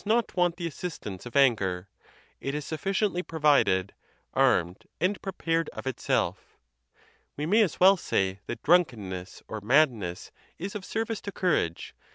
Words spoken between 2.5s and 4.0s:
is sufficiently provided,